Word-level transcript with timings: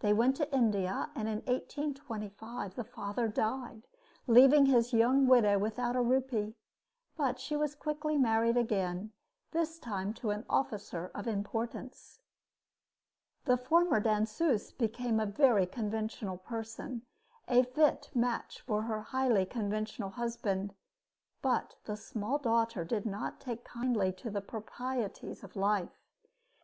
They 0.00 0.12
went 0.12 0.34
to 0.38 0.52
India, 0.52 1.10
and 1.14 1.28
in 1.28 1.42
1825 1.44 2.74
the 2.74 2.82
father 2.82 3.28
died, 3.28 3.86
leaving 4.26 4.66
his 4.66 4.92
young 4.92 5.28
widow 5.28 5.60
without 5.60 5.94
a 5.94 6.02
rupee; 6.02 6.56
but 7.16 7.38
she 7.38 7.54
was 7.54 7.76
quickly 7.76 8.18
married 8.18 8.56
again, 8.56 9.12
this 9.52 9.78
time 9.78 10.12
to 10.14 10.30
an 10.30 10.44
officer 10.50 11.12
of 11.14 11.28
importance. 11.28 12.18
The 13.44 13.56
former 13.56 14.00
danseuse 14.00 14.72
became 14.72 15.20
a 15.20 15.26
very 15.26 15.66
conventional 15.66 16.38
person, 16.38 17.02
a 17.46 17.62
fit 17.62 18.10
match 18.12 18.62
for 18.62 18.82
her 18.82 19.02
highly 19.02 19.46
conventional 19.46 20.10
husband; 20.10 20.74
but 21.42 21.76
the 21.84 21.96
small 21.96 22.38
daughter 22.38 22.84
did 22.84 23.06
not 23.06 23.38
take 23.38 23.62
kindly 23.64 24.10
to 24.14 24.30
the 24.30 24.40
proprieties 24.42 25.44
of 25.44 25.54
life. 25.54 25.94